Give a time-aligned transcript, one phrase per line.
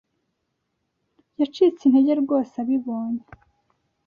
[1.39, 3.23] Yacitse intege rwose abibonye.